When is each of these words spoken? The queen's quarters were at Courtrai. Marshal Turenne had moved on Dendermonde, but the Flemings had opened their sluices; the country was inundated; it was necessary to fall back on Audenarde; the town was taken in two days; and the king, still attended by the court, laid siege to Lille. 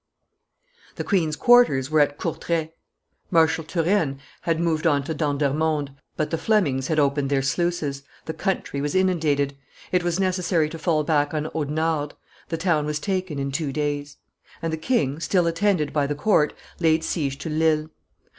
The 0.95 1.03
queen's 1.03 1.35
quarters 1.35 1.91
were 1.91 1.99
at 1.99 2.17
Courtrai. 2.17 2.71
Marshal 3.29 3.63
Turenne 3.63 4.17
had 4.41 4.59
moved 4.59 4.87
on 4.87 5.03
Dendermonde, 5.03 5.91
but 6.17 6.31
the 6.31 6.39
Flemings 6.39 6.87
had 6.87 6.97
opened 6.97 7.29
their 7.29 7.43
sluices; 7.43 8.01
the 8.25 8.33
country 8.33 8.81
was 8.81 8.95
inundated; 8.95 9.55
it 9.91 10.03
was 10.03 10.19
necessary 10.19 10.69
to 10.71 10.79
fall 10.79 11.03
back 11.03 11.35
on 11.35 11.45
Audenarde; 11.53 12.15
the 12.49 12.57
town 12.57 12.87
was 12.87 12.99
taken 12.99 13.37
in 13.37 13.51
two 13.51 13.71
days; 13.71 14.17
and 14.59 14.73
the 14.73 14.77
king, 14.77 15.19
still 15.19 15.45
attended 15.45 15.93
by 15.93 16.07
the 16.07 16.15
court, 16.15 16.53
laid 16.79 17.03
siege 17.03 17.37
to 17.37 17.49
Lille. 17.49 17.89